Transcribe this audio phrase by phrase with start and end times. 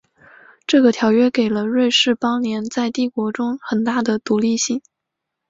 [0.65, 4.81] 这个条约给了瑞士邦联在帝国中的很大的独立性。